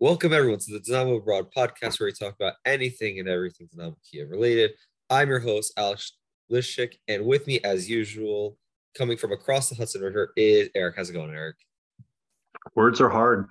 [0.00, 3.96] Welcome everyone to the Dynamo Abroad podcast, where we talk about anything and everything Dynamo
[4.08, 4.72] Kiev related.
[5.10, 6.12] I'm your host Alex
[6.52, 8.56] Lishik, and with me, as usual,
[8.96, 10.94] coming from across the Hudson River, is Erik.
[10.96, 11.56] How's it going, Erik?
[12.76, 13.48] Words are hard.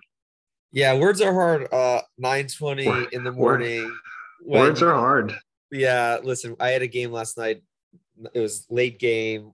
[0.71, 1.71] Yeah, words are hard.
[1.73, 3.93] Uh, nine twenty in the morning.
[4.41, 5.35] when- Words are hard.
[5.71, 7.61] Yeah, listen, I had a game last night.
[8.33, 9.51] It was late game,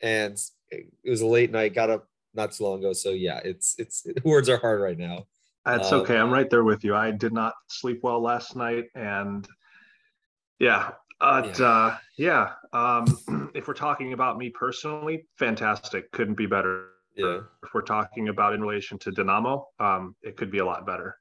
[0.00, 0.38] and
[0.70, 1.74] it was a late night.
[1.74, 5.26] Got up not too long ago, so yeah, it's it's words are hard right now.
[5.64, 6.16] That's Um, okay.
[6.18, 6.94] I'm right there with you.
[6.94, 9.46] I did not sleep well last night, and
[10.58, 11.66] yeah, but Yeah.
[11.66, 12.52] uh, yeah.
[12.72, 16.10] Um, if we're talking about me personally, fantastic.
[16.12, 16.88] Couldn't be better.
[17.16, 20.84] Yeah, If we're talking about in relation to Dynamo, um, it could be a lot
[20.84, 21.16] better.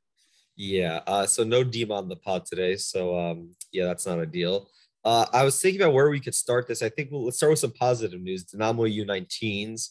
[0.55, 1.01] yeah.
[1.07, 4.70] Uh, so no Deem on the pod today, so um, yeah, that's not ideal.
[5.05, 6.81] Uh, I was thinking about where we could start this.
[6.81, 8.43] I think we'll, let's start with some positive news.
[8.46, 9.90] Dynamo U19s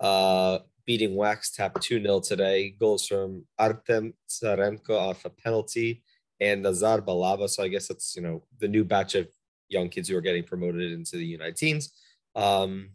[0.00, 2.74] uh, beating Wax Tap 2 0 today.
[2.78, 6.02] Goals from Artem Tsarenko off a penalty
[6.40, 7.48] and Nazar Balava.
[7.48, 9.28] So I guess that's, you know, the new batch of
[9.68, 11.90] young kids who are getting promoted into the U19s.
[12.34, 12.90] Um,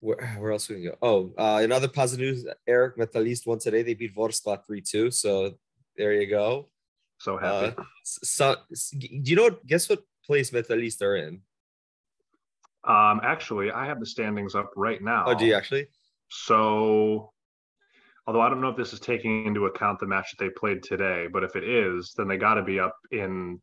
[0.00, 0.96] where, where else we can go?
[1.00, 3.82] Oh, uh, in other positive news, Erik Metalist won today.
[3.82, 5.10] They beat Vorskla 3 2.
[5.10, 5.58] So
[5.96, 6.68] there you go.
[7.18, 7.74] So happy.
[7.78, 8.56] Uh, so,
[8.98, 9.64] do you know what?
[9.66, 11.40] Guess what place Metalist are in?
[12.84, 15.24] um, actually, I have the standings up right now.
[15.26, 15.86] Oh, do you actually?
[16.34, 17.30] So,
[18.26, 20.82] although I don't know if this is taking into account the match that they played
[20.82, 23.60] today, but if it is, then they got to be up in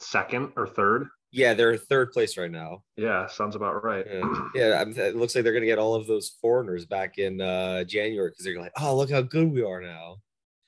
[0.00, 1.06] second or third.
[1.30, 2.82] Yeah, they're in third place right now.
[2.96, 4.04] Yeah, sounds about right.
[4.10, 7.40] Yeah, yeah it looks like they're going to get all of those foreigners back in
[7.40, 10.16] uh, January because they're like, oh, look how good we are now.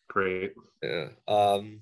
[0.08, 0.52] Great.
[0.82, 1.08] Yeah.
[1.26, 1.80] Um,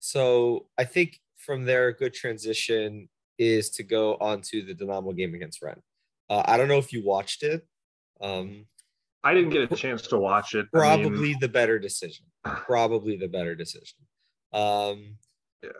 [0.00, 5.12] so I think from there, a good transition is to go on to the Dynamo
[5.12, 5.82] game against Rennes.
[6.28, 7.66] Uh, I don't know if you watched it.
[8.20, 8.66] Um,
[9.24, 10.66] I didn't get a chance to watch it.
[10.74, 12.26] I mean, probably the better decision.
[12.44, 13.98] Probably the better decision.
[14.52, 15.16] Um,
[15.62, 15.70] Yeah.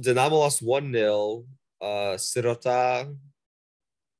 [0.00, 1.44] Dynamo lost 1 0.
[1.80, 1.86] Uh,
[2.16, 3.16] Sirota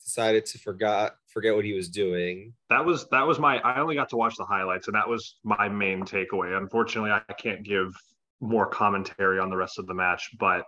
[0.02, 2.54] decided to forgot forget what he was doing.
[2.70, 3.58] that was that was my.
[3.58, 6.56] I only got to watch the highlights, and that was my main takeaway.
[6.56, 7.92] Unfortunately, I can't give
[8.40, 10.64] more commentary on the rest of the match, but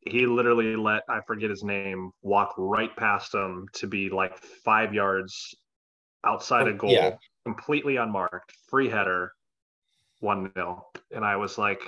[0.00, 4.94] he literally let I forget his name walk right past him to be like five
[4.94, 5.54] yards
[6.28, 7.16] outside Oh, of goal, yeah.
[7.44, 9.32] completely unmarked, free header,
[10.20, 11.80] one 0 and I was like,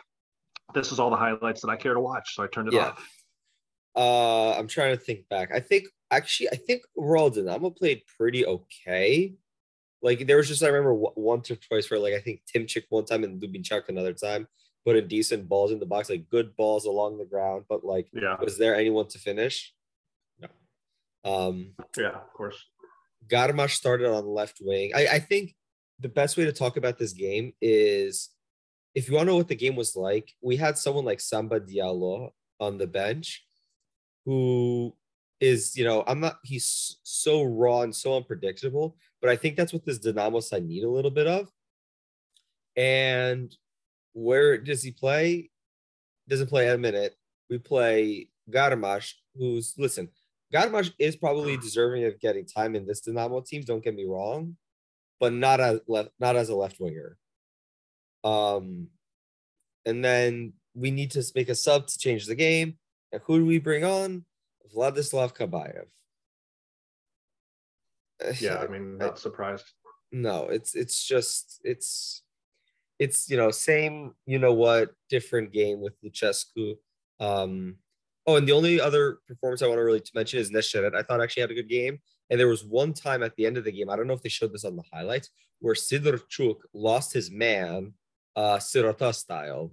[0.75, 2.91] "This is all the highlights that I care to watch," so I turned it Yeah.
[2.91, 3.09] off.
[3.97, 5.51] Uh, I'm trying to think back.
[5.53, 9.35] I think actually, I think overall Dynamo played pretty okay.
[10.01, 13.05] Like there was just I remember once or twice where like I think Timchik one
[13.05, 14.47] time and Dubinchak another time
[14.87, 17.65] put in decent balls in the box, like good balls along the ground.
[17.69, 19.75] But like, Yeah, was there anyone to finish?
[20.39, 20.49] No.
[21.25, 22.65] Um, yeah, of course.
[23.29, 24.93] Garmash started on left wing.
[24.95, 25.55] I, I think
[25.99, 28.31] the best way to talk about this game is
[28.95, 31.61] if you want to know what the game was like, we had someone like Samba
[31.61, 33.45] Diallo on the bench
[34.25, 34.95] who
[35.41, 39.73] is, you know, I'm not, he's so raw and so unpredictable, but I think that's
[39.73, 41.49] what this Dynamo side need a little bit of.
[42.77, 43.55] And
[44.13, 45.51] where does he play?
[46.29, 47.17] Doesn't play at a minute.
[47.49, 50.09] We play Garmash, who's, listen,
[50.53, 53.63] Garmash is probably deserving of getting time in this Dynamo team.
[53.63, 54.57] Don't get me wrong,
[55.19, 57.17] but not as left, not as a left winger.
[58.25, 58.89] Um,
[59.87, 62.77] and then we need to make a sub to change the game.
[63.13, 64.25] And who do we bring on?
[64.75, 65.87] Vladislav Kabayev.
[68.41, 69.65] Yeah, I mean, not surprised.
[70.13, 72.23] no, it's it's just it's
[72.99, 76.77] it's you know same you know what different game with Lucescu.
[77.19, 77.77] Um,
[78.33, 80.95] oh, and the only other performance I want to really mention is Neshcheret.
[80.95, 83.57] I thought actually had a good game, and there was one time at the end
[83.57, 83.91] of the game.
[83.91, 85.31] I don't know if they showed this on the highlights
[85.61, 87.93] where Sidorchuk lost his man,
[88.37, 89.73] uh, Sirota style.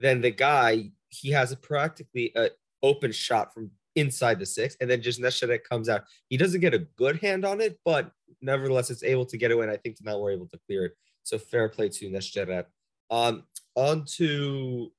[0.00, 2.50] Then the guy he has a practically a
[2.82, 6.04] open shot from inside the six, and then just Neshcheret comes out.
[6.28, 9.64] He doesn't get a good hand on it, but nevertheless, it's able to get away.
[9.64, 10.92] And I think now we're able to clear it.
[11.22, 12.66] So fair play to Neshcheret.
[13.10, 13.44] Um,
[13.76, 14.92] on to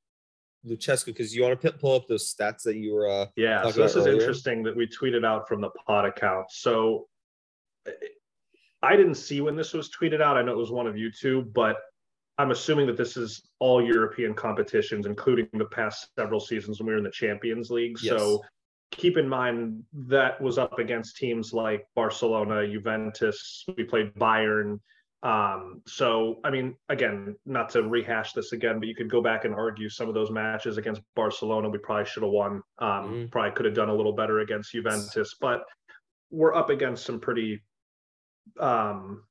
[0.68, 3.10] Lucescu, because you want to pull up those stats that you were.
[3.10, 4.14] Uh, Yeah, so this is earlier.
[4.20, 6.48] interesting that we tweeted out from the pod account.
[6.50, 7.08] So
[8.82, 10.38] I didn't see when this was tweeted out.
[10.38, 11.78] I know it was one of you two, but
[12.38, 16.94] I'm assuming that this is all European competitions, including the past several seasons when we
[16.94, 17.98] were in the Champions League.
[18.02, 18.18] Yes.
[18.20, 18.44] So
[18.92, 23.64] keep in mind that was up against teams like Barcelona, Juventus.
[23.78, 24.80] We played Bayern.
[25.26, 29.44] Um, so, I mean, again, not to rehash this again, but you could go back
[29.44, 31.68] and argue some of those matches against Barcelona.
[31.68, 32.62] We probably should have won.
[32.78, 33.32] Um, Mhm.
[33.32, 35.66] Probably could have done a little better against Juventus, but
[36.30, 37.62] we're up against some pretty
[38.60, 39.24] um,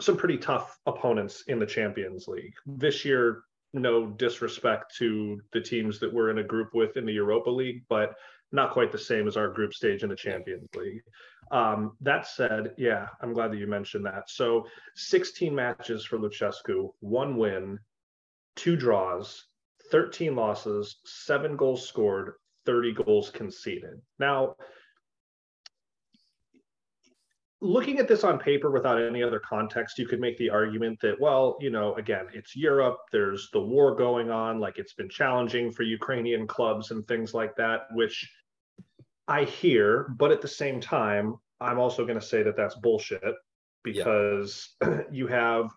[0.00, 2.54] some pretty tough opponents in the Champions League.
[2.66, 7.12] This year, no disrespect to the teams that we're in a group with in the
[7.12, 8.16] Europa League, but
[8.52, 11.02] not quite the same as our group stage in the Champions League.
[11.50, 14.30] Um, that said, yeah, I'm glad that you mentioned that.
[14.30, 17.78] So 16 matches for Lucescu, one win,
[18.56, 19.46] two draws,
[19.90, 22.34] 13 losses, seven goals scored,
[22.66, 24.00] 30 goals conceded.
[24.18, 24.54] Now,
[27.60, 31.20] looking at this on paper without any other context, you could make the argument that,
[31.20, 35.70] well, you know, again, it's Europe, there's the war going on, like it's been challenging
[35.70, 38.30] for Ukrainian clubs and things like that, which
[39.28, 43.34] I hear, but at the same time, I'm also going to say that that's bullshit
[43.84, 45.00] because yeah.
[45.10, 45.70] you have,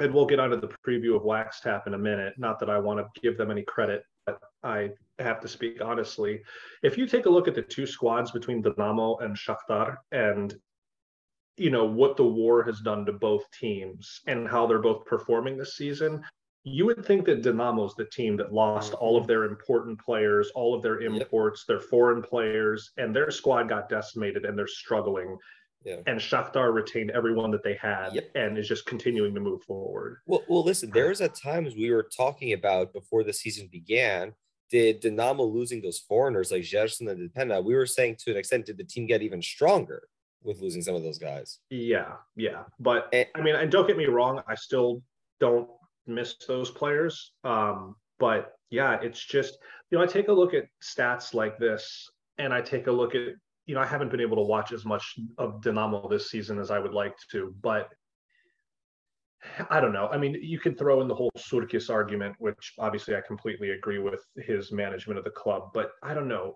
[0.00, 2.34] and we'll get onto the preview of Wax Tap in a minute.
[2.38, 6.40] Not that I want to give them any credit, but I have to speak honestly.
[6.82, 10.54] If you take a look at the two squads between Dinamo and Shakhtar and
[11.58, 15.56] you know what the war has done to both teams and how they're both performing
[15.56, 16.24] this season
[16.64, 19.28] you would think that Dinamo's the team that lost all of mm-hmm.
[19.28, 21.66] their important players, all of their imports, yep.
[21.66, 25.36] their foreign players, and their squad got decimated and they're struggling.
[25.84, 25.96] Yeah.
[26.06, 28.30] And Shakhtar retained everyone that they had yep.
[28.36, 30.18] and is just continuing to move forward.
[30.26, 34.32] Well, well, listen, there was at times we were talking about before the season began.
[34.70, 37.60] Did Dinamo losing those foreigners like Gerson and De Pena?
[37.60, 40.08] We were saying to an extent, did the team get even stronger
[40.42, 41.58] with losing some of those guys?
[41.68, 42.62] Yeah, yeah.
[42.78, 45.02] But and, I mean, and don't get me wrong, I still
[45.40, 45.68] don't
[46.06, 47.32] miss those players.
[47.44, 49.58] Um, but yeah, it's just,
[49.90, 52.08] you know, I take a look at stats like this
[52.38, 53.28] and I take a look at,
[53.66, 56.70] you know, I haven't been able to watch as much of Dinamo this season as
[56.70, 57.88] I would like to, but
[59.70, 60.08] I don't know.
[60.08, 63.98] I mean, you could throw in the whole Surkis argument, which obviously I completely agree
[63.98, 66.54] with his management of the club, but I don't know.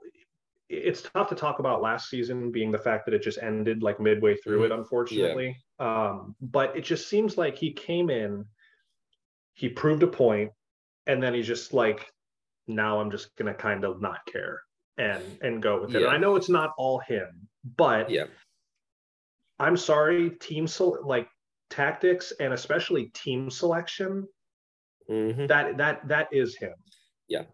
[0.68, 4.00] It's tough to talk about last season being the fact that it just ended like
[4.00, 4.80] midway through it, mm-hmm.
[4.80, 5.56] unfortunately.
[5.80, 6.08] Yeah.
[6.08, 8.44] Um, but it just seems like he came in
[9.56, 10.52] he proved a point
[11.08, 12.06] and then he's just like
[12.68, 14.60] now i'm just gonna kind of not care
[14.98, 16.00] and and go with it.
[16.00, 16.06] Yeah.
[16.06, 18.24] and i know it's not all him but yeah.
[19.58, 21.28] I'm sorry team so like
[21.70, 24.28] tactics and especially team selection
[25.10, 25.46] mm-hmm.
[25.46, 26.74] that that that is him.
[27.28, 27.44] Yeah.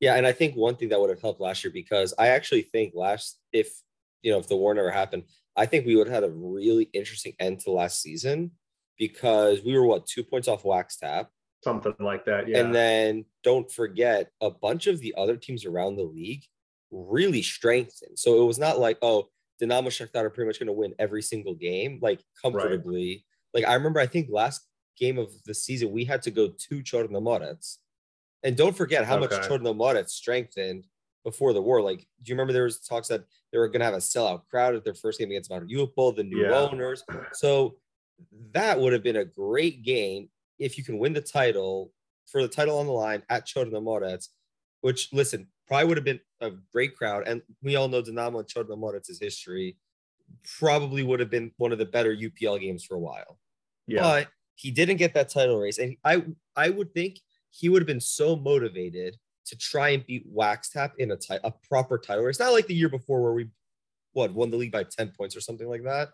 [0.00, 2.62] Yeah and i think one thing that would have helped last year because i actually
[2.62, 3.72] think last if
[4.22, 5.24] you know if the war never happened
[5.56, 8.50] i think we would have had a really interesting end to last season
[9.00, 11.30] because we were what two points off wax tap
[11.64, 15.96] something like that yeah and then don't forget a bunch of the other teams around
[15.96, 16.44] the league
[16.92, 19.28] really strengthened so it was not like oh
[19.60, 23.24] Dinamo Shakhtar are pretty much going to win every single game like comfortably
[23.54, 23.62] right.
[23.62, 24.66] like I remember I think last
[24.96, 27.78] game of the season we had to go to Chornomorets
[28.42, 29.36] and don't forget how okay.
[29.36, 30.86] much Chornomorets strengthened
[31.24, 31.82] before the war.
[31.82, 34.46] Like, do you remember there was talks that they were going to have a sellout
[34.48, 36.54] crowd at their first game against Mariupol, the new yeah.
[36.54, 37.04] owners.
[37.32, 37.76] So
[38.52, 40.28] that would have been a great game
[40.58, 41.92] if you can win the title
[42.30, 44.28] for the title on the line at Chornomorets,
[44.82, 47.26] which listen, probably would have been a great crowd.
[47.26, 49.76] And we all know Dinamo and Chornomorets' history.
[50.58, 53.38] Probably would have been one of the better UPL games for a while.
[53.86, 54.02] Yeah.
[54.02, 55.78] But he didn't get that title race.
[55.78, 56.22] And I
[56.54, 57.18] I would think
[57.50, 59.16] he would have been so motivated
[59.46, 62.38] to try and beat Wax Tap in a, t- a proper title race.
[62.38, 63.48] Not like the year before where we
[64.12, 66.10] what won the league by 10 points or something like that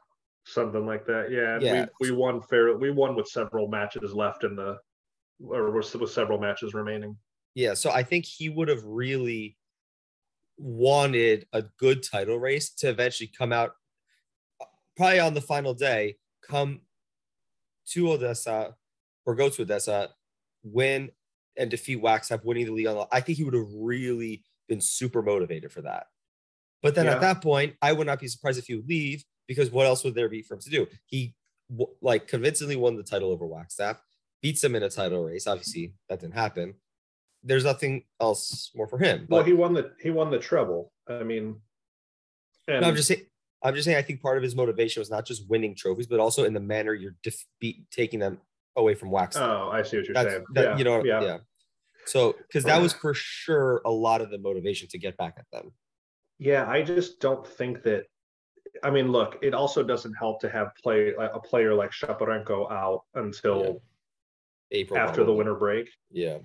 [0.46, 1.30] something like that.
[1.30, 1.86] Yeah, yeah.
[2.00, 2.76] We, we won fair.
[2.76, 4.78] We won with several matches left in the,
[5.44, 7.16] or with, with several matches remaining.
[7.54, 9.56] Yeah, so I think he would have really
[10.58, 13.72] wanted a good title race to eventually come out,
[14.96, 16.80] probably on the final day, come
[17.88, 18.74] to Odessa
[19.24, 20.10] or go to Odessa,
[20.62, 21.10] win
[21.56, 22.86] and defeat Wax Tap, winning the league.
[22.86, 26.06] On, I think he would have really been super motivated for that.
[26.82, 27.12] But then yeah.
[27.12, 30.04] at that point, I would not be surprised if he would leave because what else
[30.04, 30.86] would there be for him to do?
[31.06, 31.34] He
[32.00, 34.00] like convincingly won the title over Wax Tap,
[34.42, 35.46] beats him in a title race.
[35.46, 36.74] Obviously, that didn't happen.
[37.42, 39.26] There's nothing else more for him.
[39.28, 40.92] But, well, he won the he won the treble.
[41.08, 41.60] I mean,
[42.68, 43.22] and no, I'm just saying.
[43.62, 43.96] I'm just saying.
[43.96, 46.60] I think part of his motivation was not just winning trophies, but also in the
[46.60, 48.38] manner you're defeat taking them
[48.76, 49.36] away from Wax.
[49.36, 50.44] Oh, I see what you're That's, saying.
[50.52, 51.22] That, yeah, you know, yeah.
[51.22, 51.38] yeah.
[52.04, 55.46] So, because that was for sure a lot of the motivation to get back at
[55.52, 55.72] them.
[56.38, 58.04] Yeah, I just don't think that
[58.82, 63.02] I mean, look, it also doesn't help to have play a player like Shaparenko out
[63.14, 64.78] until yeah.
[64.78, 65.32] April after probably.
[65.32, 65.90] the winter break.
[66.10, 66.38] Yeah.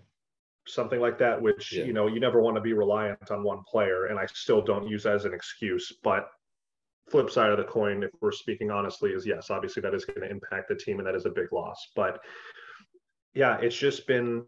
[0.68, 1.86] Something like that, which yeah.
[1.86, 4.06] you know, you never want to be reliant on one player.
[4.06, 5.92] And I still don't use that as an excuse.
[6.04, 6.30] But
[7.10, 10.22] flip side of the coin, if we're speaking honestly, is yes, obviously that is going
[10.22, 11.92] to impact the team and that is a big loss.
[11.96, 12.20] But
[13.34, 14.46] yeah, it's just been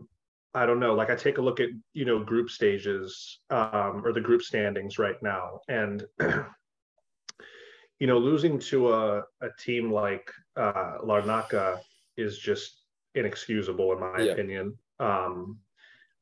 [0.56, 0.94] I don't know.
[0.94, 5.00] Like I take a look at you know group stages um, or the group standings
[5.00, 6.06] right now, and
[8.04, 11.80] you know, losing to a, a team like uh, Larnaca
[12.18, 12.82] is just
[13.16, 14.34] inexcusable in my yeah.
[14.34, 14.78] opinion.
[15.00, 15.60] Um,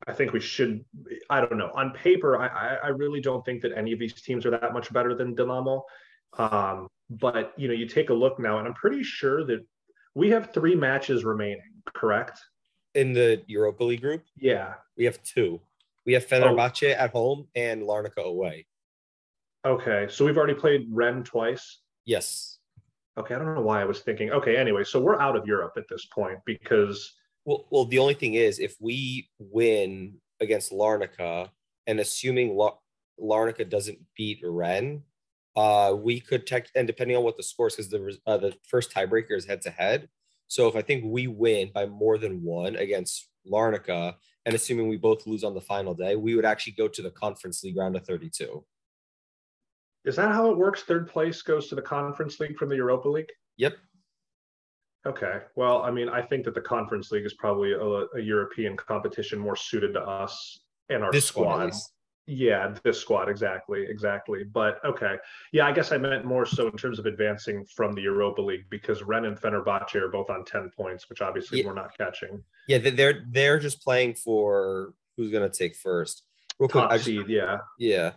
[0.06, 0.84] I think we should.
[1.28, 1.72] I don't know.
[1.74, 4.92] On paper, I, I really don't think that any of these teams are that much
[4.92, 5.82] better than Dinamo.
[6.38, 9.66] Um, but you know, you take a look now, and I'm pretty sure that
[10.14, 11.72] we have three matches remaining.
[11.92, 12.38] Correct?
[12.94, 14.74] In the Europa League group, Yeah.
[14.96, 15.60] we have two.
[16.06, 18.66] We have Fenerbahce at home and Larnaca away.
[19.64, 20.06] Okay.
[20.10, 21.80] So we've already played Rennes twice.
[22.04, 22.58] Yes.
[23.16, 23.34] Okay.
[23.34, 24.30] I don't know why I was thinking.
[24.30, 24.56] Okay.
[24.56, 27.14] Anyway, so we're out of Europe at this point because
[27.44, 31.48] Well, well, the only thing is, if we win against Larnaca,
[31.86, 32.78] and assuming La-
[33.20, 35.02] Larnaca doesn't beat Rennes,
[35.56, 38.92] uh, we could tech and depending on what the scores, because the uh, the first
[38.92, 40.08] tiebreaker is head to head.
[40.46, 44.14] So if I think we win by more than one against Larnaca,
[44.46, 47.10] and assuming we both lose on the final day, we would actually go to the
[47.10, 48.64] Conference League round of thirty-two.
[50.04, 50.82] Is that how it works?
[50.82, 53.30] Third place goes to the Conference League from the Europa League.
[53.58, 53.74] Yep.
[55.06, 55.40] Okay.
[55.56, 59.38] Well, I mean, I think that the Conference League is probably a, a European competition
[59.38, 61.72] more suited to us and our This squad.
[62.28, 64.44] Yeah, this squad exactly, exactly.
[64.44, 65.16] But okay,
[65.52, 68.64] yeah, I guess I meant more so in terms of advancing from the Europa League
[68.70, 71.66] because Rennes and Fenerbahce are both on ten points, which obviously Yeah.
[71.66, 72.42] we're not catching.
[72.68, 76.22] Yeah, they- they're they're just playing for who's gonna take first.
[76.60, 77.58] Real quick, Top I just, seed, yeah.
[77.76, 78.12] Yeah.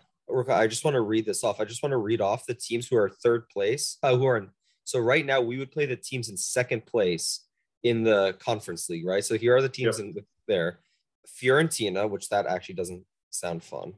[0.50, 1.60] I just want to read this off.
[1.60, 3.98] I just want to read off the teams who are third place.
[4.01, 4.50] Uh, who are in,
[4.84, 7.46] so right now we would play the teams in second place
[7.84, 9.24] in the conference league, right?
[9.24, 10.15] So here are the teams in
[10.48, 10.79] there.
[11.27, 13.94] Fiorentina, which that actually doesn't sound fun.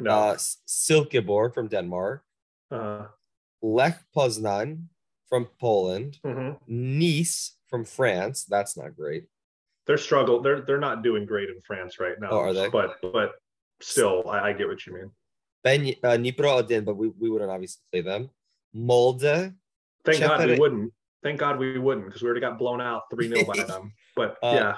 [0.00, 2.22] No, Uh Silkeborg from Denmark,
[2.70, 3.06] uh,
[3.62, 4.84] Lech Poznan
[5.28, 6.58] from Poland, mhm.
[6.66, 8.44] Nice from France.
[8.44, 9.24] That's not great.
[9.86, 10.40] they're struggle.
[10.40, 12.30] They're they're not doing great in France right now.
[12.30, 12.68] Oh, are they?
[12.68, 13.32] But but
[13.80, 15.10] still, I, I get what you mean.
[15.62, 18.30] Ben uh, Dnipro Odin, but we, we wouldn't obviously play them.
[18.74, 19.54] Molde,
[20.04, 20.92] Thank God we wouldn't.
[21.22, 23.92] Thank God we wouldn't because we already got blown out three 0 by them.
[24.16, 24.74] But Uh, yeah,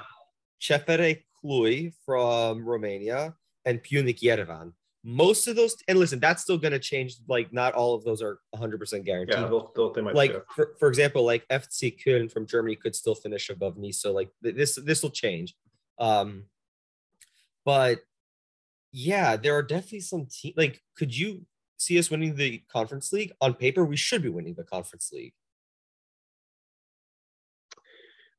[0.61, 3.35] CFR Cluj from Romania,
[3.65, 4.73] and Pyunik Yerevan.
[5.05, 7.17] Most of those, and listen, that's still going to change.
[7.27, 9.35] Like, not all of those are 100% guaranteed.
[9.35, 12.95] yeah, they'll, they'll, they might like, for, for example, like FC Köln from Germany could
[12.95, 14.01] still finish above Nice.
[14.01, 15.57] So, like, th- this this will change.
[15.99, 16.45] Um,
[17.65, 18.01] but
[18.93, 20.53] yeah, there are definitely some team.
[20.57, 21.47] Like, could you
[21.79, 23.33] see us winning the conference league?
[23.41, 25.33] On paper, we should be winning the conference league.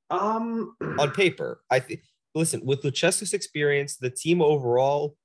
[0.09, 1.63] Um, on paper.
[1.69, 2.01] I think
[2.35, 5.15] listen, with Lucescu's experience, the team overall,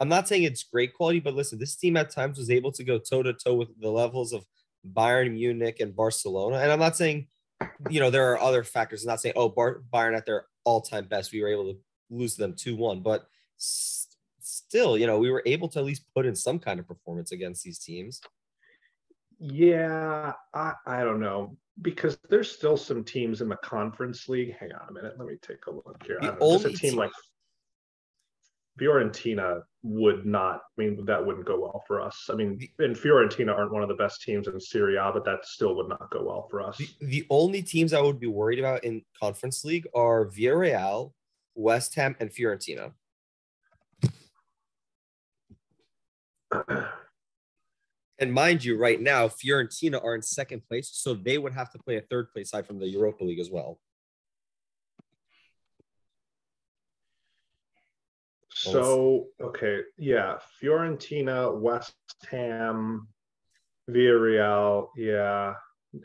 [0.00, 2.84] I'm not saying it's great quality, but listen, this team at times was able to
[2.84, 4.44] go toe to toe with the levels of
[4.92, 6.58] Bayern Munich and Barcelona.
[6.58, 7.26] And I'm not saying,
[7.90, 9.02] you know, there are other factors.
[9.02, 11.78] I'm not saying, oh, Bar- Bayern at their all time best, we were able to
[12.10, 13.26] lose them 2 1, but
[13.58, 14.07] s-
[14.48, 17.32] still, you know, we were able to at least put in some kind of performance
[17.32, 18.20] against these teams.
[19.38, 24.56] yeah, I, I don't know because there's still some teams in the conference league.
[24.58, 26.18] Hang on a minute, let me take a look here.
[26.20, 27.10] The know, just a only team team- like
[28.80, 30.62] Fiorentina would not.
[30.78, 32.28] I mean, that wouldn't go well for us.
[32.30, 35.44] I mean, and Fiorentina aren't one of the best teams in Serie A, but that
[35.44, 36.78] still would not go well for us.
[36.78, 41.12] The, the only teams I would be worried about in conference league are Villarreal,
[41.54, 42.92] West Ham, and Fiorentina.
[48.18, 51.78] And mind you, right now, Fiorentina are in second place, so they would have to
[51.78, 53.78] play a third place side from the Europa League as well.
[58.50, 61.94] So okay, yeah, Fiorentina, West
[62.28, 63.06] Ham,
[63.88, 65.54] Villarreal, yeah,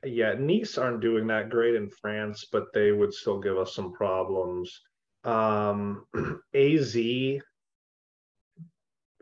[0.04, 0.36] yeah.
[0.38, 4.82] Nice aren't doing that great in France, but they would still give us some problems.
[5.24, 6.06] Um,
[6.54, 6.96] AZ,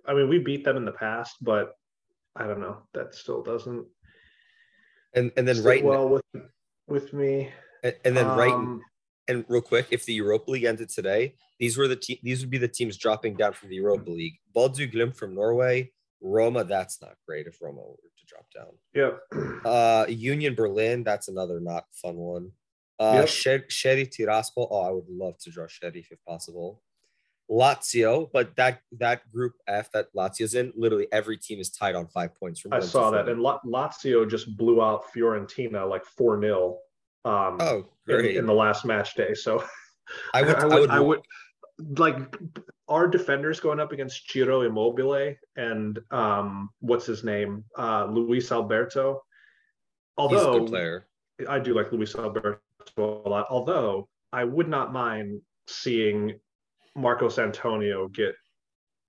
[0.08, 1.74] I mean, we beat them in the past, but
[2.36, 2.78] I don't know.
[2.94, 3.86] That still doesn't
[5.14, 6.24] And and then right well with
[6.88, 7.50] with me.
[7.84, 8.82] and, and then right Um,
[9.28, 12.50] and real quick, if the Europa League ended today, these were the te- these would
[12.50, 14.38] be the teams dropping down from the Europa League.
[14.56, 15.92] Bodø/Glimt from Norway,
[16.22, 16.64] Roma.
[16.64, 18.74] That's not great if Roma were to drop down.
[18.94, 19.12] yeah.
[19.70, 22.52] Uh, Union Berlin, that's another not fun one.
[23.00, 23.28] Uh, Yep.
[23.28, 24.68] Sher- Sheriff Tiraspol.
[24.72, 26.82] Oh, I would love to draw Sherry if possible.
[27.52, 32.08] Lazio, but that that group F that Lazio's in, literally every team is tied on
[32.08, 32.62] five points.
[32.62, 36.78] From I saw that, and La- Lazio just blew out Fiorentina like four 0
[37.26, 39.34] um, oh, in, in the last match day.
[39.34, 39.64] So
[40.34, 41.22] I would, I would, I would,
[41.80, 42.18] would, like
[42.88, 49.24] our defenders going up against Ciro Immobile and um, what's his name, uh, Luis Alberto.
[50.18, 51.08] he's a Although good player.
[51.50, 52.60] I do like Luis Alberto
[52.98, 53.48] a lot.
[53.50, 56.40] Although I would not mind seeing
[56.96, 58.36] Marcos Antonio get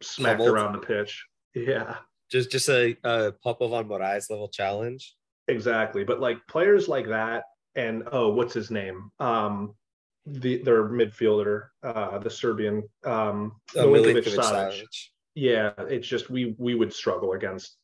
[0.03, 1.25] smacked around the pitch.
[1.55, 1.97] Yeah.
[2.31, 5.15] Just just a, a Papa von Moraes level challenge.
[5.49, 6.05] Exactly.
[6.05, 9.11] But like players like that, and oh, what's his name?
[9.19, 9.75] Um,
[10.27, 14.25] the their midfielder, uh, the Serbian um, Uh, Milinkovic.
[14.25, 15.09] Savic.
[15.35, 17.77] Yeah, it's just we we would struggle against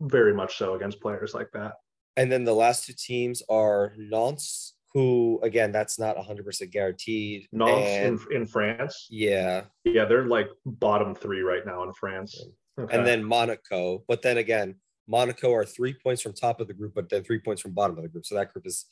[0.00, 1.74] very much so against players like that.
[2.16, 7.46] And then the last two teams are Nantes, who again, that's not 100% guaranteed.
[7.52, 12.40] Nantes and, in, in France, yeah, yeah, they're like bottom three right now in France.
[12.78, 12.96] Okay.
[12.96, 14.02] and then Monaco.
[14.08, 17.40] But then again, Monaco are three points from top of the group, but then three
[17.40, 18.24] points from bottom of the group.
[18.24, 18.86] So that group is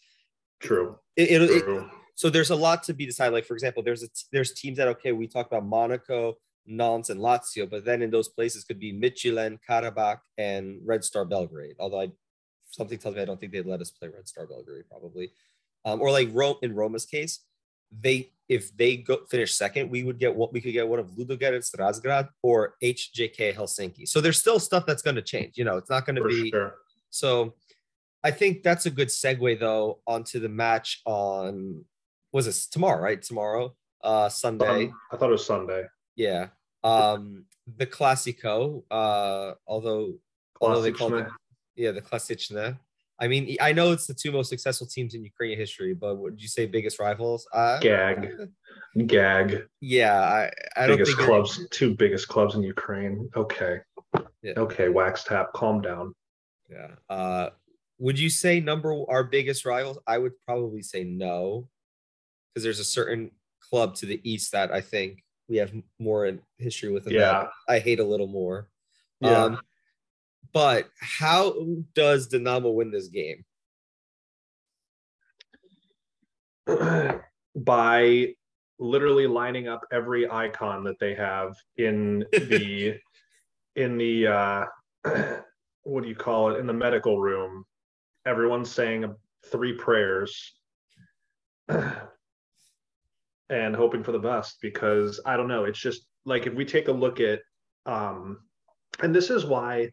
[0.60, 3.32] true, it, it, it- so there's a lot to be decided.
[3.32, 6.36] Like for example, there's a there's teams that okay, we talked about Monaco,
[6.66, 11.24] Nantes, and Lazio, but then in those places could be Michelin, Karabakh, and Red Star
[11.24, 11.76] Belgrade.
[11.78, 12.08] Although I
[12.70, 15.30] something tells me I don't think they'd let us play Red Star Belgrade probably,
[15.84, 17.40] um, or like Rome in Roma's case,
[17.90, 21.10] they if they go finish second, we would get what we could get one of
[21.10, 24.08] Ludogorets Razgrad or HJK Helsinki.
[24.08, 25.58] So there's still stuff that's going to change.
[25.58, 26.76] You know, it's not going to be sure.
[27.10, 27.54] so
[28.24, 31.84] I think that's a good segue though onto the match on
[32.32, 33.20] was this tomorrow, right?
[33.22, 34.86] Tomorrow, uh Sunday.
[34.86, 35.84] Um, I thought it was Sunday.
[36.16, 36.48] yeah.
[36.84, 37.44] Um
[37.76, 40.14] the Classico, uh although
[40.60, 41.26] although they call it
[41.76, 42.78] yeah, the Klasychne.
[43.20, 46.40] I mean, I know it's the two most successful teams in Ukrainian history, but would
[46.40, 47.48] you say biggest rivals?
[47.52, 48.30] Uh, Gag.
[49.06, 49.64] Gag.
[49.80, 53.28] Yeah, I, I don't biggest think clubs, two biggest clubs in Ukraine.
[53.36, 53.80] Okay.
[54.42, 54.52] Yeah.
[54.56, 56.14] Okay, wax tap, calm down.
[56.70, 56.90] Yeah.
[57.10, 57.50] Uh,
[57.98, 59.98] would you say number our biggest rivals?
[60.06, 61.68] I would probably say no,
[62.54, 63.32] because there's a certain
[63.68, 67.06] club to the east that I think we have more in history with.
[67.06, 67.48] and that Yeah.
[67.68, 68.68] I hate a little more.
[69.20, 69.44] Yeah.
[69.44, 69.60] Um,
[70.52, 71.54] but how
[71.94, 73.44] does Dinamo win this game?
[77.56, 78.34] by
[78.78, 82.98] literally lining up every icon that they have in the
[83.76, 84.64] in the uh
[85.82, 87.64] what do you call it in the medical room
[88.26, 89.14] everyone's saying
[89.50, 90.54] three prayers
[91.68, 91.98] and
[93.74, 96.92] hoping for the best because i don't know it's just like if we take a
[96.92, 97.40] look at
[97.86, 98.38] um
[99.02, 99.88] and this is why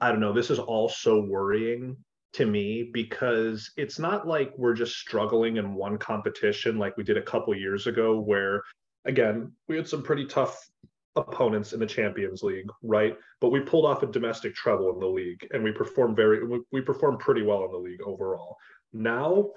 [0.00, 1.96] i don't know this is all so worrying
[2.32, 7.16] to me because it's not like we're just struggling in one competition like we did
[7.16, 8.62] a couple years ago where
[9.04, 10.68] again we had some pretty tough
[11.16, 13.16] opponents in the champions league right?
[13.40, 16.60] But we pulled off a domestic treble in the league and we performed very we,
[16.70, 18.56] we performed pretty well in the league overall.
[18.92, 19.50] Now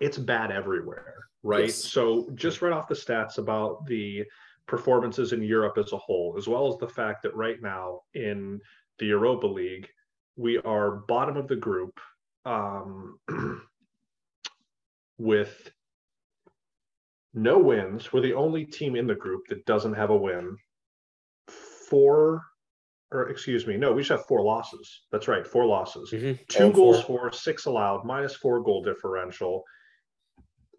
[0.00, 1.66] it's bad everywhere right?
[1.66, 1.76] Yes.
[1.76, 4.24] so just right off the stats about the
[4.66, 8.60] performances in europe as a whole as well as the fact that right now in
[8.98, 9.88] the europa league
[10.36, 11.98] we are bottom of the group
[12.44, 13.18] um,
[15.18, 15.70] with
[17.34, 18.12] no wins.
[18.12, 20.56] We're the only team in the group that doesn't have a win.
[21.48, 22.42] Four,
[23.10, 25.02] or excuse me, no, we should have four losses.
[25.10, 26.10] That's right, four losses.
[26.12, 26.46] Mhm.
[26.48, 27.30] Two Oh, goals four.
[27.30, 29.64] for, six allowed, minus four goal differential.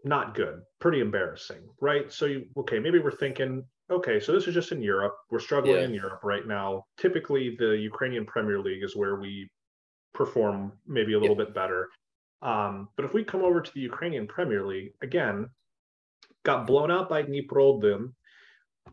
[0.06, 0.62] Not good.
[0.80, 2.12] Pretty embarrassing, right?
[2.12, 2.80] So you okay?
[2.80, 5.16] Maybe we're thinking, okay, so this is just in Europe.
[5.30, 5.86] We're struggling Yeah.
[5.86, 6.86] in Europe right now.
[6.98, 9.50] Typically, the Ukrainian Premier League is where we
[10.14, 11.90] perform maybe a little bit better.
[12.42, 15.50] Um, but if we come over to the Ukrainian Premier League again,
[16.44, 18.14] got blown out by Dnipro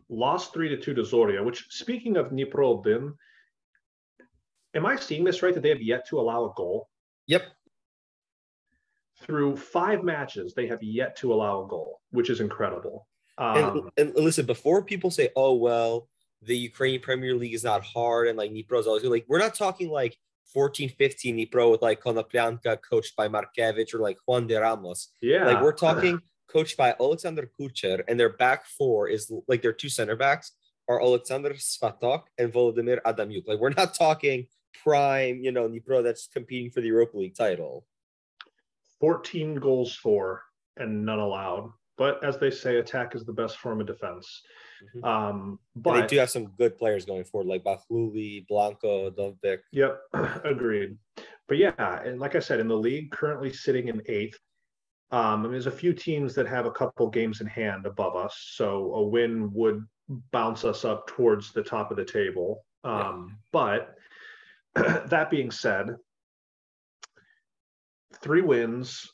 [0.09, 1.43] lost three to two to Zoria.
[1.43, 3.15] Which, speaking of Dnipro
[4.73, 5.53] am I seeing this right?
[5.53, 6.89] That they have yet to allow a goal
[7.27, 7.43] Yep.
[9.21, 10.53] through five matches.
[10.53, 13.07] They have yet to allow a goal, which is incredible.
[13.37, 16.09] And, Um, and listen, before people say, "Oh well,
[16.41, 19.39] the Ukrainian Premier League is not hard," and like Dnipro is always good," like we're
[19.39, 20.17] not talking like
[20.53, 25.09] 14, 15 Dnipro with like Konoplyanka coached by Markevich or like Juande Ramos.
[25.21, 29.73] yeah, Like we're talking coached by Alexander Kucher, and their back four is like their
[29.73, 30.53] two center backs
[30.87, 33.47] are Alexander Svatok and Volodymyr Adamyuk.
[33.47, 34.47] Like we're not talking
[34.83, 37.85] prime, you know, Dnipro that's competing for the Europa League title.
[38.99, 40.43] 14 goals for
[40.77, 41.71] and none allowed.
[41.97, 44.43] But as they say, attack is the best form of defense.
[44.95, 45.03] Mhm.
[45.03, 49.59] Um, And but they do have some good players going forward, like Bahluli, Blanco, Dovbyk.
[49.71, 49.99] Yep,
[50.45, 50.97] agreed.
[51.47, 54.39] But yeah, and like I said, in the league, currently sitting in eighth.
[55.09, 58.35] Um, and there's a few teams that have a couple games in hand above us,
[58.51, 59.87] so a win would
[60.31, 62.65] bounce us up towards the top of the table.
[62.83, 63.95] Um, But
[64.75, 65.95] that being said,
[68.21, 69.11] three wins,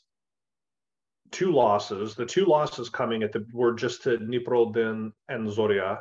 [1.34, 2.14] two losses.
[2.14, 5.98] The two losses coming at the were just to Dniprodin and Zoria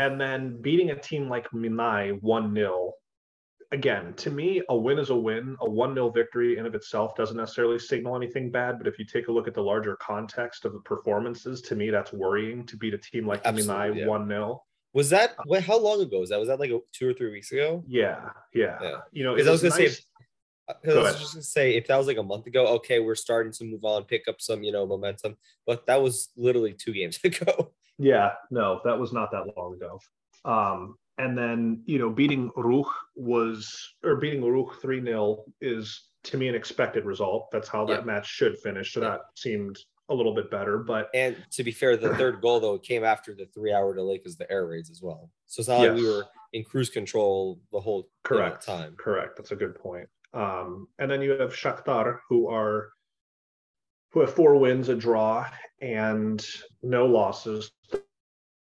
[0.00, 2.92] and then beating a team like Minai 1 0.
[3.70, 5.56] Again, to me, a win is a win.
[5.60, 8.76] A 1 0 victory in of itself doesn't necessarily signal anything bad.
[8.78, 11.88] But if you take a look at the larger context of the performances, to me,
[11.90, 14.06] that's worrying to beat a team like Absolutely, Minai yeah.
[14.06, 14.62] 1 0.
[14.92, 15.62] Was that what?
[15.62, 16.38] How long ago was that?
[16.38, 17.82] Was that like two or three weeks ago?
[17.88, 18.78] Yeah, yeah.
[18.82, 18.96] Yeah.
[19.10, 19.96] You know, it I was was gonna nice.
[19.96, 20.24] say Uh,
[20.68, 23.52] I was just gonna say, if that was like a month ago, okay, we're starting
[23.52, 25.36] to move on, pick up some, you know, momentum.
[25.66, 27.72] But that was literally two games ago.
[27.98, 30.00] Yeah, no, that was not that long ago.
[30.44, 36.36] Um, and then, you know, beating Rukh was, or beating Rukh 3 0 is to
[36.36, 37.50] me an expected result.
[37.52, 38.04] That's how that Yeah.
[38.06, 38.94] match should finish.
[38.94, 39.10] So Yeah.
[39.10, 40.78] that seemed a little bit better.
[40.78, 44.36] But And to be fair, the third goal though came after the three-hour delay because
[44.36, 45.30] the air raids as well.
[45.46, 48.64] So it's not like we were in cruise control the whole you know, correct.
[48.64, 48.96] time.
[48.96, 49.36] Correct.
[49.36, 50.08] That's a good point.
[50.34, 52.90] Um, and then you have Shakhtar, who are
[54.12, 55.46] who have four wins, a draw,
[55.80, 56.44] and
[56.82, 57.70] no losses.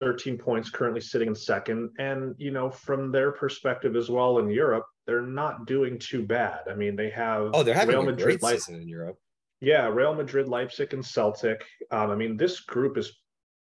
[0.02, 1.90] 13 points currently sitting in second.
[2.00, 6.60] And, you know, from their perspective as well in Europe, they're not doing too bad.
[6.70, 9.18] I mean, they have Oh, they're having Real a Madrid, great Leip- season in Europe.
[9.60, 11.66] yeah, Real Madrid, Leipzig, and Celtic.
[11.92, 13.12] Um, I mean, this group is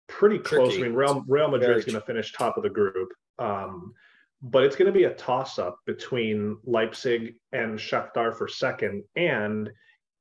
[0.09, 0.69] pretty close.
[0.73, 0.83] Tricky.
[0.83, 3.09] I mean, Real, Real Madrid's Very going to finish top of the group.
[3.39, 3.93] Um,
[4.41, 9.03] but it's going to be a toss up between Leipzig and Shakhtar for second.
[9.15, 9.69] And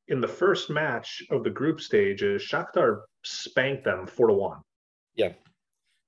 [0.09, 4.61] in the first match of the group stages, Shakhtar spanked them four to one.
[5.15, 5.33] Yeah.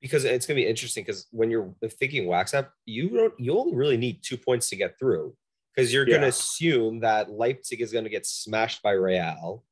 [0.01, 3.75] Because it's gonna be interesting because when you're thinking wax up, you don't you only
[3.75, 5.35] really need two points to get through.
[5.75, 9.65] Because you're gonna assume that Leipzig is gonna get smashed by Real.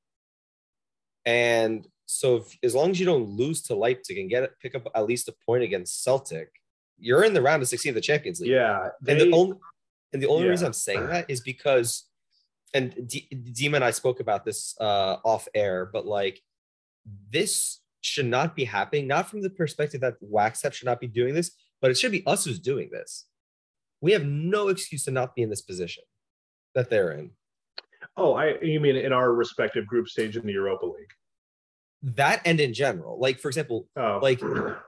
[1.27, 4.89] And so if, as long as you don't lose to Leipzig and get pick up
[4.95, 6.49] at least a point against Celtic,
[6.99, 8.51] you're in the round of 16 of the Champions League.
[8.53, 8.89] Yeah.
[9.07, 9.57] and the only
[10.13, 10.51] and the only Yeah.
[10.51, 12.05] reason I'm saying that is because,
[12.73, 16.41] and D- Dima and I spoke about this uh, off air, but like
[17.31, 19.07] this should not be happening.
[19.09, 22.25] Not from the perspective that Waxtap should not be doing this, but it should be
[22.27, 23.27] us who's doing this.
[24.01, 26.05] We have no excuse to not be in this position
[26.75, 27.31] that they're in.
[28.17, 31.11] oh, I you mean in our respective group stage in the Europa League?
[32.03, 34.41] That and in general, like for example, Oh, like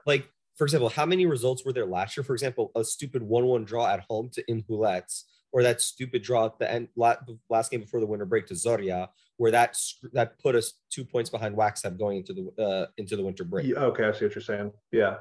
[0.05, 2.23] like for example, how many results were there last year?
[2.23, 6.59] For example, a stupid one-one draw at home to Inhulets, or that stupid draw at
[6.59, 9.77] the end last game before the winter break to Zoria, where that
[10.13, 13.71] that put us two points behind Waxham going into the uh, into the winter break.
[13.71, 14.71] Okay, I see what you're saying.
[14.91, 15.17] Yeah,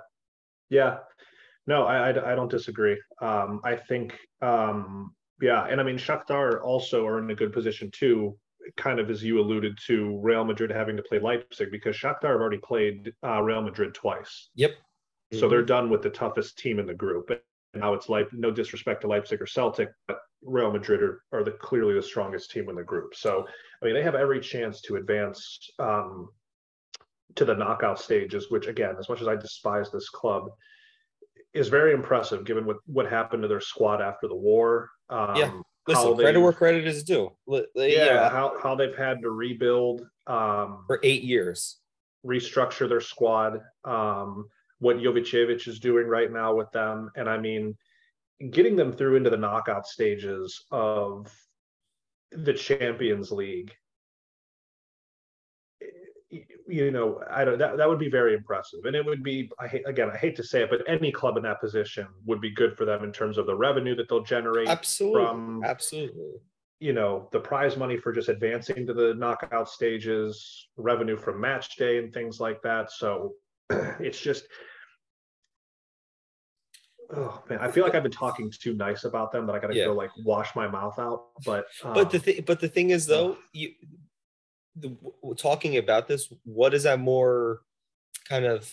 [0.71, 0.99] yeah.
[1.67, 2.97] No, I, I, I don't disagree.
[3.21, 7.91] Um, I think, um, yeah, and I mean, Shakhtar also are in a good position
[7.93, 8.39] too,
[8.77, 12.41] kind of as you alluded to, Real Madrid having to play Leipzig because Shakhtar have
[12.41, 14.77] already played uh, Real Madrid twice, Yep.
[15.33, 17.31] So they're done with the toughest team in the group.
[17.31, 17.41] And
[17.83, 21.51] now it's like no disrespect to Leipzig or Celtic, but Real Madrid are, are the
[21.53, 23.15] clearly the strongest team in the group.
[23.15, 23.47] So
[23.83, 26.29] I mean, they have every chance to advance um,
[27.35, 30.49] to the knockout stages, which again, as much as I despise this club,
[31.55, 34.91] is very impressive given what what happened to their squad after the war.
[35.11, 35.61] Um, Yeah.
[35.89, 37.31] Listen, credit where credit is due.
[37.47, 41.79] Li- li- Yeah, how, how they've had to rebuild, um, for eight years.
[42.27, 47.11] restructure their squad, um, what Jovicevic is doing right now with them.
[47.17, 47.77] And I mean,
[48.51, 51.33] getting them through into the knockout stages of
[52.33, 53.73] the Champions League,
[56.69, 58.81] you know, I don't that, that would be very impressive.
[58.85, 61.37] And it would be I hate again, I hate to say it, but any club
[61.37, 64.25] in that position would be good for them in terms of the revenue that they'll
[64.25, 65.23] generate Absolutely.
[65.23, 66.33] from Absolutely.
[66.81, 71.77] you know the prize money for just advancing to the knockout stages revenue from match
[71.77, 73.33] day and things like that so
[73.71, 74.45] it's just
[77.15, 79.75] oh man i feel like i've been talking too nice about them that i gotta
[79.75, 79.87] Yeah.
[79.87, 83.07] go like wash my mouth out but But the um, thing, but the thing is,
[83.07, 83.73] though, you
[84.77, 84.97] the,
[85.37, 87.63] talking about this, what does that more
[88.29, 88.71] kind of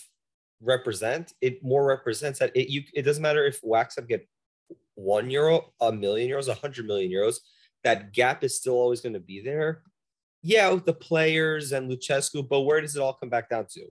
[0.60, 1.32] represent?
[1.40, 2.82] It more represents that it you.
[2.94, 4.28] It doesn't matter if wax up get
[4.94, 7.36] one euro, a million euros, a hundred million euros.
[7.84, 9.82] That gap is still always going to be there.
[10.42, 13.86] Yeah, with the players and Lucescu, but where does it all come back down to?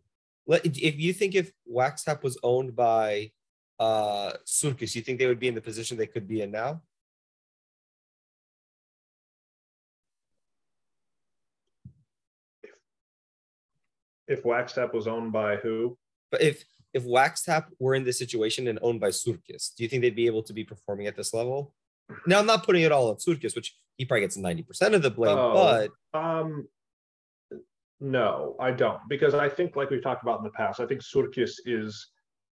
[0.48, 3.32] If you think if Waxtap was owned by
[3.80, 6.82] uh Surkis, you think they would be in the position they could be in now?
[14.28, 15.98] if waxtap was owned by who
[16.32, 20.04] But if if Waxtap were in this situation and owned by Surkis, do you think
[20.04, 21.74] they'd be able to be performing at this level?
[22.28, 25.10] Now I'm not putting it all on Surkis, which he probably gets 90% of the
[25.10, 25.54] blame, Oh.
[26.14, 26.68] but Um,
[28.04, 31.02] no, I don't, because I think, like we've talked about in the past, I think
[31.02, 32.10] Surkis is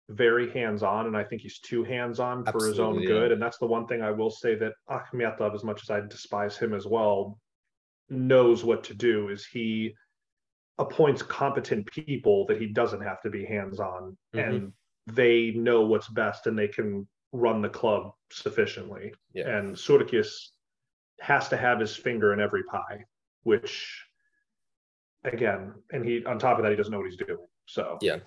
[0.08, 3.26] very hands-on, and I think he's too hands-on for his own Absolutely, good.
[3.28, 3.32] yeah.
[3.34, 6.56] And that's the one thing I will say that Akhmetov, as much as I despise
[6.56, 7.38] him as well,
[8.08, 9.28] knows what to do.
[9.28, 9.92] Is he
[10.78, 14.48] appoints competent people that he doesn't have to be hands-on, Mhm.
[14.48, 14.72] and
[15.06, 19.12] they know what's best, and they can run the club sufficiently.
[19.32, 19.48] Yeah.
[19.58, 20.52] And Surkis
[21.20, 23.04] has to have his finger in every pie,
[23.42, 24.06] which
[25.24, 27.38] again, and he on top of that, he doesn't know what he's doing.
[27.66, 28.18] So Yeah.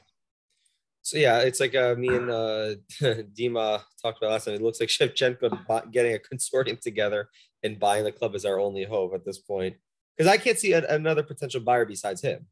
[1.01, 4.56] so yeah, it's like uh, me and uh, Dima talked about last time.
[4.56, 7.29] It looks like Shevchenko getting a consortium together
[7.63, 9.75] and buying the club is our only hope at this point.
[10.17, 12.45] Because I can't see a, another potential buyer besides him.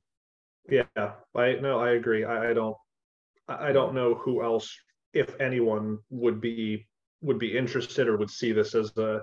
[0.69, 0.83] Yeah,
[1.35, 2.23] I no, I agree.
[2.23, 2.77] I, I don't,
[3.47, 4.75] I don't know who else,
[5.13, 6.87] if anyone, would be
[7.21, 9.21] would be interested or would see this as a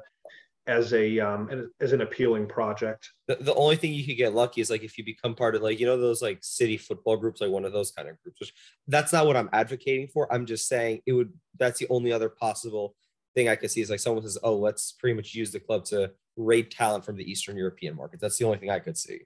[0.68, 3.10] as a um as an appealing project.
[3.26, 5.62] The, the only thing you could get lucky is like if you become part of
[5.62, 8.38] like you know those like city football groups like one of those kind of groups
[8.40, 8.52] which
[8.86, 12.28] that's not what i'm advocating for i'm just saying it would that's the only other
[12.28, 12.94] possible
[13.34, 15.84] thing i could see is like someone says oh let's pretty much use the club
[15.86, 19.20] to rate talent from the eastern european market that's the only thing i could see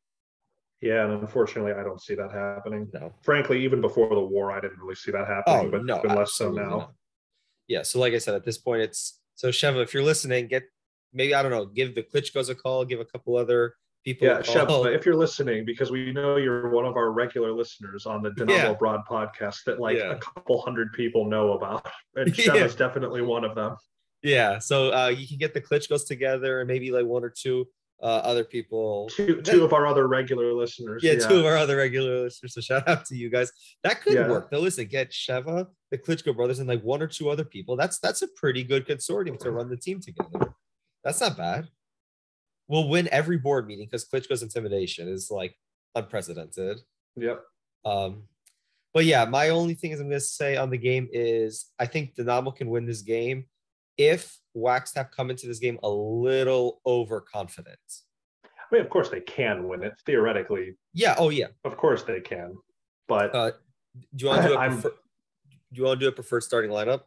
[0.81, 2.88] Yeah, and unfortunately, I don't see that happening.
[2.92, 5.98] no Frankly, even before the war, I didn't really see that happening, oh but no
[6.05, 6.68] even less so now.
[6.76, 6.92] not.
[7.68, 10.64] yeah so like i said at this point it's so sheva if you're listening get
[11.12, 14.38] maybe i don't know give the klitschko's a call give a couple other people Yeah,
[14.38, 14.85] a call.
[14.85, 18.31] Shep, if you're listening, because we know you're one of our regular listeners on the
[18.31, 18.72] Dinamo Yeah.
[18.72, 20.12] Broad podcast that like Yeah.
[20.12, 22.55] a couple hundred people know about, and Yeah.
[22.55, 23.77] Is definitely one of them.
[24.22, 27.68] Yeah, so uh, you can get the Klitschko's together and maybe like one or two
[28.03, 29.09] uh, other people.
[29.14, 31.05] Two, two of our other regular listeners.
[31.05, 32.55] Yeah, two of our other regular listeners.
[32.55, 33.53] So shout out to you guys.
[33.85, 34.29] That could Yeah.
[34.29, 34.51] work.
[34.51, 37.77] Though, listen, get Sheva, the Klitschko brothers, and like one or two other people.
[37.77, 40.53] That's that's a pretty good consortium to run the team together.
[41.04, 41.68] That's not bad.
[42.68, 45.54] We'll win every board meeting because Klitschko's intimidation is like
[45.94, 46.78] unprecedented.
[47.16, 47.42] Yep.
[47.84, 48.24] Um,
[48.94, 51.86] but yeah, my only thing is I'm going to say on the game is I
[51.86, 53.46] think Dynamo can win this game
[53.98, 57.78] if Wax Waxtap come into this game a little overconfident.
[58.44, 60.76] I mean, of course they can win it theoretically.
[60.94, 61.14] Yeah.
[61.18, 61.48] Oh yeah.
[61.64, 62.56] Of course they can,
[63.08, 63.50] but Uh,
[64.16, 66.70] do you want to do a prefer- do you want to do a preferred starting
[66.70, 67.02] lineup?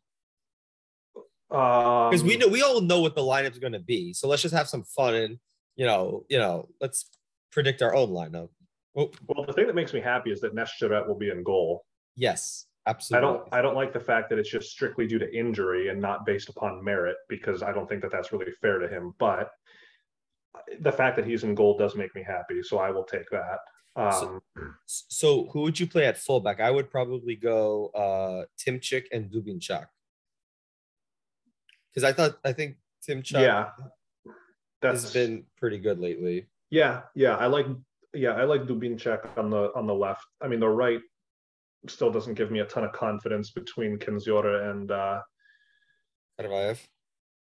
[1.49, 4.13] Because Because we know we all know what the lineup's going to be.
[4.13, 5.37] So let's just have some fun and
[5.75, 7.09] you know you know let's
[7.51, 8.49] predict our own lineup.
[8.95, 11.85] Oh Well, the thing that makes me happy is that Neshcheret will be in goal.
[12.15, 13.27] yes, absolutely.
[13.27, 13.53] I don't.
[13.53, 16.49] I don't like the fact that it's just strictly due to injury and not based
[16.49, 19.13] upon merit because I don't think that that's really fair to him.
[19.19, 19.51] But
[20.79, 23.59] the fact that he's in goal does make me happy, so I will take that.
[23.97, 24.41] Um,
[24.85, 26.59] So who would you play at fullback?
[26.59, 29.87] I would probably go uh Timchik and Dubinchak.
[31.95, 33.69] Because I thought I think Tim Timchak yeah,
[34.81, 36.47] that's has been pretty good lately.
[36.69, 37.67] Yeah, yeah, I like
[38.13, 40.25] yeah, I like Dubinchak on the on the left.
[40.41, 40.99] I mean, the right
[41.87, 45.21] still doesn't give me a ton of confidence between Kędziora and uh
[46.39, 46.79] Karavayev.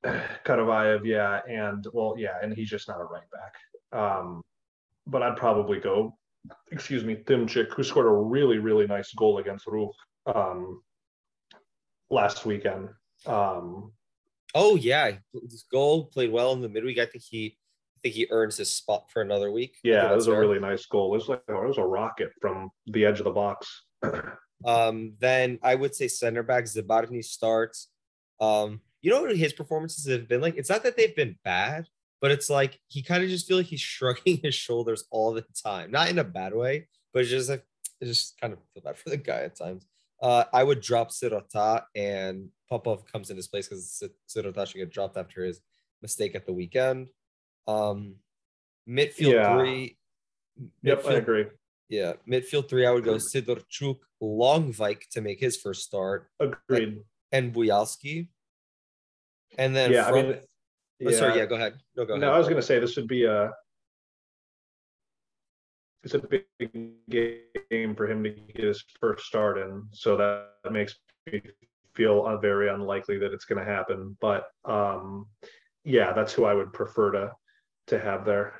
[0.45, 3.99] Karavayev, yeah, and well, yeah, and he's just not a right back.
[3.99, 4.41] Um,
[5.05, 6.17] but I'd probably go,
[6.71, 10.81] excuse me, Timchik, who scored a really, really nice goal against Rukh um,
[12.09, 12.89] last weekend.
[13.25, 13.91] Um,
[14.53, 15.11] Oh yeah,
[15.49, 16.99] his goal played well in the midweek.
[16.99, 17.57] I think he
[17.97, 19.77] I think he earns his spot for another week.
[19.83, 21.13] Yeah, it was a really nice goal.
[21.13, 23.83] It was like it was a rocket from the edge of the box.
[24.63, 27.87] Um, then I would say center back Zabarny starts.
[28.39, 30.57] Um, you know what his performances have been like?
[30.57, 31.87] It's not that they've been bad,
[32.21, 35.45] but it's like he kind of just feel like he's shrugging his shoulders all the
[35.63, 35.91] time.
[35.91, 37.65] Not in a bad way, but it's just like
[37.99, 39.85] it just kind of feel bad for the guy at times.
[40.21, 44.91] Uh, I would drop Sirota and Popov comes in his place because Sirota should get
[44.93, 45.59] dropped after his
[46.01, 47.09] mistake at the weekend.
[47.67, 48.15] Um,
[48.89, 49.57] midfield Yeah.
[49.59, 49.97] three.
[50.81, 51.45] Yep, I agree.
[51.89, 57.03] yeah, midfield three, I would go Sidorchuk, Lonwijk to make his first start, Agreed.
[57.33, 58.29] and Buyalski.
[59.57, 60.41] And then yeah, front, I mean,
[61.07, 61.73] oh, sorry, yeah, go ahead.
[61.97, 62.35] No, go No, ahead.
[62.35, 63.51] I was going to say this would be a
[66.03, 66.45] it's a big
[67.09, 70.95] game for him to get his first start in, so that makes
[71.31, 71.41] me
[71.95, 74.17] feel uh, very unlikely that it's going to happen.
[74.21, 75.27] But um,
[75.83, 77.31] yeah, that's who I would prefer to
[77.87, 78.59] to have there.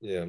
[0.00, 0.26] Yeah.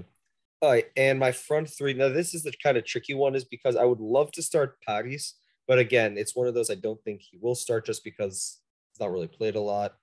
[0.62, 1.94] All right, and my front three.
[1.94, 4.78] Now, this is the kind of tricky one, is because I would love to start
[4.88, 5.36] Paris,
[5.68, 9.02] but again, it's one of those I don't think he will start just because he's
[9.02, 9.96] not really played a lot.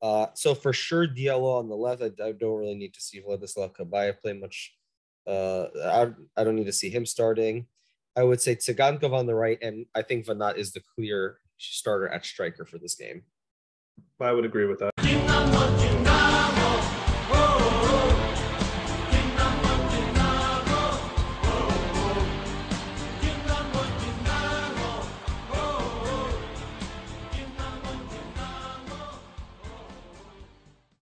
[0.00, 2.02] Uh, so for sure, Diallo on the left.
[2.02, 4.74] I, I don't really need to see Vladislav Kabayev play much.
[5.26, 7.66] Uh, I, I don't need to see him starting.
[8.16, 12.08] I would say Tsigankov on the right, and I think Vanat is the clear starter
[12.08, 13.22] at striker for this game.
[14.20, 14.97] I would agree with that.